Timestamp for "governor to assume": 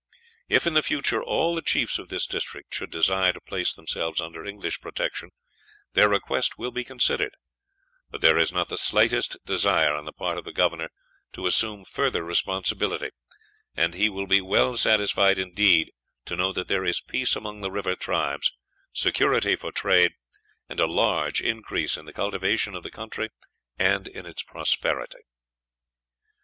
10.53-11.85